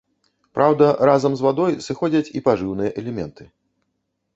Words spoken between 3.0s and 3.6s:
элементы.